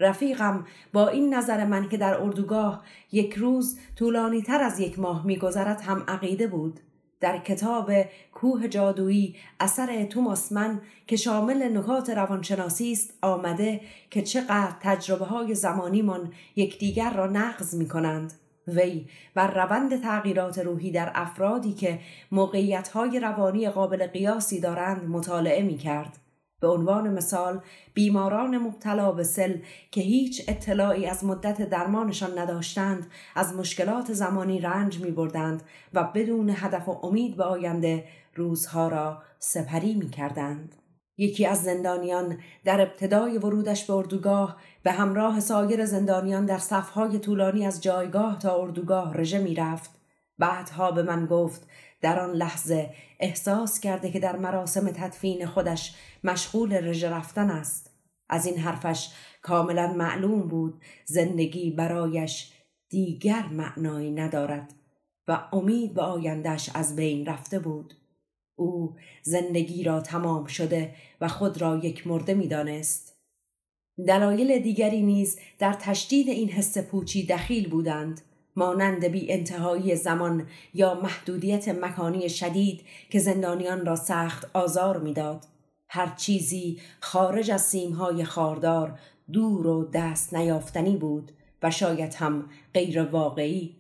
رفیقم 0.02 0.66
با 0.94 1.08
این 1.08 1.34
نظر 1.34 1.66
من 1.66 1.90
که 1.90 1.98
در 1.98 2.22
اردوگاه 2.22 2.84
یک 3.12 3.34
روز 3.34 3.80
طولانی 3.96 4.42
تر 4.42 4.62
از 4.62 4.80
یک 4.80 5.00
ماه 5.00 5.26
میگذرد 5.26 5.82
هم 5.82 6.04
عقیده 6.08 6.48
بود 6.48 6.80
در 7.20 7.38
کتاب 7.38 7.92
کوه 8.34 8.68
جادویی 8.68 9.36
اثر 9.60 10.06
توماس 10.06 10.52
من 10.52 10.82
که 11.08 11.16
شامل 11.16 11.78
نکات 11.78 12.10
روانشناسی 12.10 12.92
است 12.92 13.14
آمده 13.22 13.82
که 14.10 14.22
چقدر 14.22 14.76
تجربه 14.82 15.26
های 15.26 15.56
زمانیمان 15.56 16.34
یکدیگر 16.56 17.14
را 17.14 17.28
نقض 17.28 17.76
می 17.76 17.88
کنند. 17.88 18.34
وی 18.68 19.06
بر 19.34 19.54
روند 19.54 20.02
تغییرات 20.02 20.60
روحی 20.60 20.92
در 20.92 21.12
افرادی 21.16 21.74
که 21.74 22.00
موقعیت 22.32 22.96
روانی 22.96 23.70
قابل 23.70 24.08
قیاسی 24.08 24.60
دارند 24.60 25.10
مطالعه 25.10 25.64
می 25.64 25.78
کرد. 25.78 26.21
به 26.62 26.68
عنوان 26.68 27.14
مثال 27.14 27.62
بیماران 27.94 28.58
مبتلا 28.58 29.12
به 29.12 29.24
سل 29.24 29.58
که 29.92 30.02
هیچ 30.02 30.44
اطلاعی 30.48 31.06
از 31.06 31.26
مدت 31.26 31.70
درمانشان 31.70 32.40
نداشتند 32.40 33.08
از 33.36 33.56
مشکلات 33.56 34.14
زمانی 34.14 34.60
رنج 34.60 35.00
می 35.00 35.12
بردند 35.12 35.64
و 35.94 36.04
بدون 36.04 36.50
هدف 36.50 36.90
و 36.90 37.00
امید 37.04 37.38
به 37.38 37.44
آینده 37.44 38.04
روزها 38.36 38.88
را 38.88 39.22
سپری 39.40 39.94
می 39.94 40.10
کردند. 40.10 40.76
یکی 41.18 41.46
از 41.46 41.64
زندانیان 41.64 42.38
در 42.66 42.82
ابتدای 42.82 43.38
ورودش 43.38 43.86
به 43.86 43.94
اردوگاه 43.94 44.58
به 44.84 44.92
همراه 44.92 45.40
سایر 45.40 45.86
زندانیان 45.86 46.46
در 46.46 46.58
صفهای 46.58 47.20
طولانی 47.20 47.66
از 47.66 47.84
جایگاه 47.84 48.40
تا 48.40 48.62
اردوگاه 48.62 49.18
رژه 49.18 49.40
می 49.40 49.56
رفت. 49.56 49.92
بعدها 50.38 50.92
به 50.92 51.04
من 51.04 51.26
گفت 51.26 51.68
در 52.02 52.20
آن 52.20 52.32
لحظه 52.32 52.94
احساس 53.20 53.80
کرده 53.80 54.12
که 54.12 54.20
در 54.20 54.38
مراسم 54.38 54.92
تدفین 54.92 55.46
خودش 55.46 55.96
مشغول 56.24 56.90
رژه 56.90 57.10
رفتن 57.10 57.50
است. 57.50 57.92
از 58.30 58.46
این 58.46 58.58
حرفش 58.58 59.10
کاملا 59.42 59.94
معلوم 59.94 60.42
بود 60.42 60.82
زندگی 61.06 61.72
برایش 61.72 62.52
دیگر 62.90 63.48
معنایی 63.48 64.12
ندارد 64.12 64.74
و 65.28 65.48
امید 65.54 65.94
به 65.94 66.02
آیندهش 66.02 66.70
از 66.74 66.96
بین 66.96 67.26
رفته 67.26 67.60
بود. 67.60 67.94
او 68.56 68.96
زندگی 69.24 69.84
را 69.84 70.02
تمام 70.02 70.46
شده 70.46 70.96
و 71.22 71.28
خود 71.28 71.62
را 71.62 71.78
یک 71.78 72.08
مرده 72.08 72.34
می‌دانست. 72.34 73.18
دلایل 74.08 74.60
دیگری 74.60 75.02
نیز 75.02 75.40
در 75.60 75.74
تشدید 75.74 76.30
این 76.30 76.50
حس 76.50 76.78
پوچی 76.78 77.26
دخیل 77.26 77.70
بودند. 77.70 78.22
مانند 78.56 79.06
بی 79.06 79.32
انتهایی 79.32 79.96
زمان 79.96 80.48
یا 80.74 80.94
محدودیت 80.94 81.70
مکانی 81.70 82.30
شدید 82.30 82.82
که 83.10 83.20
زندانیان 83.20 83.86
را 83.86 83.96
سخت 83.96 84.50
آزار 84.54 84.98
می‌داد. 85.00 85.46
هر 85.90 86.14
چیزی 86.16 86.80
خارج 87.00 87.52
از 87.52 87.62
سیمهای 87.62 88.24
خاردار 88.24 89.00
دور 89.34 89.68
و 89.68 89.90
دست 89.94 90.34
نیافتنی 90.34 90.98
بود 90.98 91.32
و 91.64 91.72
شاید 91.72 92.14
هم 92.14 92.46
غیر 92.74 93.04
واقعی. 93.04 93.76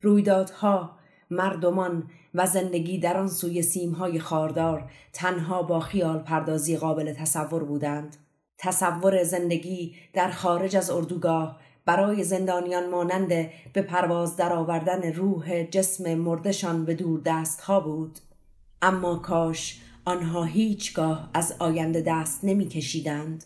رویدادها، 0.00 0.90
مردمان 1.30 2.10
و 2.34 2.46
زندگی 2.46 2.98
در 2.98 3.16
آن 3.16 3.28
سوی 3.28 3.62
سیمهای 3.62 4.20
خاردار 4.20 4.90
تنها 5.12 5.62
با 5.62 5.80
خیال 5.80 6.18
پردازی 6.18 6.76
قابل 6.76 7.12
تصور 7.12 7.64
بودند. 7.64 8.16
تصور 8.58 9.22
زندگی 9.22 9.94
در 10.12 10.30
خارج 10.30 10.76
از 10.76 10.90
اردوگاه 10.90 11.60
برای 11.84 12.24
زندانیان 12.24 12.90
مانند 12.90 13.28
به 13.72 13.82
پرواز 13.82 14.36
درآوردن 14.36 15.12
روح 15.12 15.62
جسم 15.62 16.14
مردشان 16.14 16.84
به 16.84 16.94
دور 16.94 17.20
دست 17.24 17.60
ها 17.60 17.80
بود 17.80 18.18
اما 18.82 19.16
کاش 19.16 19.80
آنها 20.04 20.44
هیچگاه 20.44 21.30
از 21.34 21.54
آینده 21.58 22.00
دست 22.00 22.40
نمی 22.44 22.68
کشیدند. 22.68 23.44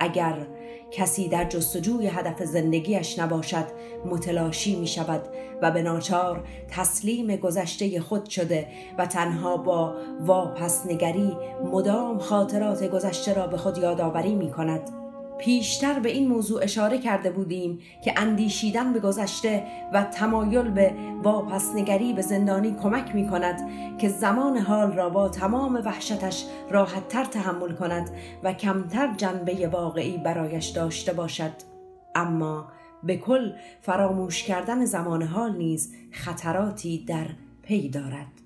اگر 0.00 0.46
کسی 0.90 1.28
در 1.28 1.44
جستجوی 1.44 2.06
هدف 2.06 2.42
زندگیش 2.42 3.18
نباشد 3.18 3.64
متلاشی 4.04 4.76
می 4.76 4.86
شود 4.86 5.22
و 5.62 5.70
به 5.70 5.82
ناچار 5.82 6.44
تسلیم 6.70 7.36
گذشته 7.36 8.00
خود 8.00 8.28
شده 8.28 8.68
و 8.98 9.06
تنها 9.06 9.56
با 9.56 9.94
واپس 10.20 10.86
نگری 10.86 11.36
مدام 11.72 12.18
خاطرات 12.18 12.84
گذشته 12.84 13.34
را 13.34 13.46
به 13.46 13.56
خود 13.56 13.78
یادآوری 13.78 14.34
می 14.34 14.50
کند 14.50 15.05
پیشتر 15.38 15.98
به 15.98 16.08
این 16.08 16.28
موضوع 16.28 16.62
اشاره 16.62 16.98
کرده 16.98 17.30
بودیم 17.30 17.78
که 18.04 18.14
اندیشیدن 18.16 18.92
به 18.92 19.00
گذشته 19.00 19.66
و 19.92 20.02
تمایل 20.02 20.70
به 20.70 20.94
واپسنگری 21.22 22.12
به 22.12 22.22
زندانی 22.22 22.76
کمک 22.82 23.14
می 23.14 23.28
کند 23.28 23.70
که 23.98 24.08
زمان 24.08 24.56
حال 24.56 24.92
را 24.92 25.10
با 25.10 25.28
تمام 25.28 25.74
وحشتش 25.84 26.44
راحتتر 26.70 27.24
تحمل 27.24 27.74
کند 27.74 28.10
و 28.42 28.52
کمتر 28.52 29.14
جنبه 29.16 29.68
واقعی 29.68 30.18
برایش 30.18 30.66
داشته 30.66 31.12
باشد. 31.12 31.52
اما 32.14 32.68
به 33.02 33.16
کل 33.16 33.52
فراموش 33.80 34.42
کردن 34.42 34.84
زمان 34.84 35.22
حال 35.22 35.56
نیز 35.56 35.94
خطراتی 36.10 37.04
در 37.04 37.26
پی 37.62 37.88
دارد. 37.88 38.45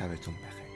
شبتون 0.00 0.34
بخیر. 0.34 0.69